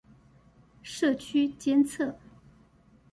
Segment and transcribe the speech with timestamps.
[0.81, 2.15] 社區監測